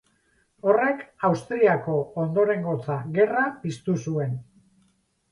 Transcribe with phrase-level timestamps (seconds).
[0.69, 4.33] Horrek Austriako Ondorengotza Gerra piztu zuen.